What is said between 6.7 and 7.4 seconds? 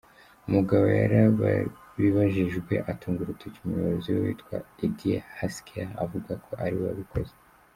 we wabikoze.